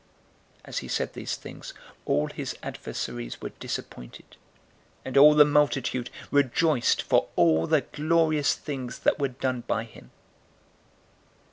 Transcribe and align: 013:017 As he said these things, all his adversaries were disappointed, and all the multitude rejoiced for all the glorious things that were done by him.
013:017 0.61 0.61
As 0.65 0.77
he 0.79 0.87
said 0.87 1.13
these 1.13 1.35
things, 1.35 1.73
all 2.05 2.25
his 2.25 2.57
adversaries 2.63 3.39
were 3.39 3.49
disappointed, 3.59 4.35
and 5.05 5.15
all 5.15 5.35
the 5.35 5.45
multitude 5.45 6.09
rejoiced 6.31 7.03
for 7.03 7.27
all 7.35 7.67
the 7.67 7.81
glorious 7.81 8.55
things 8.55 8.97
that 8.97 9.19
were 9.19 9.27
done 9.27 9.61
by 9.67 9.83
him. 9.83 10.09